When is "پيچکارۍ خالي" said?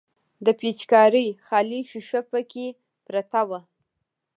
0.59-1.79